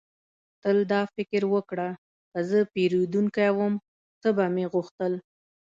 تل 0.61 0.77
دا 0.91 1.01
فکر 1.15 1.41
وکړه: 1.53 1.89
که 2.31 2.39
زه 2.49 2.59
پیرودونکی 2.73 3.49
وم، 3.57 3.73
څه 4.21 4.29
به 4.35 4.45
مې 4.53 4.65
غوښتل؟ 4.73 5.13